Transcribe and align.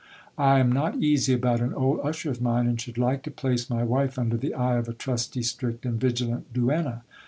I 0.39 0.57
am 0.57 0.71
not 0.71 0.95
easy 0.95 1.31
about 1.35 1.61
an 1.61 1.75
old 1.75 1.99
usher 2.03 2.31
of 2.31 2.41
mine, 2.41 2.65
and 2.65 2.81
should 2.81 2.97
like 2.97 3.21
to 3.21 3.29
place 3.29 3.69
my 3.69 3.83
wife 3.83 4.17
under 4.17 4.35
the 4.35 4.55
eye 4.55 4.77
of 4.77 4.89
a 4.89 4.93
trusty, 4.93 5.43
strict, 5.43 5.85
and 5.85 5.99
vigilant 6.01 6.51
duenna. 6.51 7.03